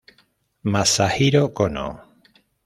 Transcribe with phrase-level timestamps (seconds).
[0.71, 1.85] Masahiro Kono